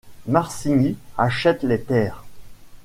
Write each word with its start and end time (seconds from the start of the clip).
Marsigny 0.25 0.97
achète 1.17 1.61
les 1.61 1.79
terres. 1.79 2.23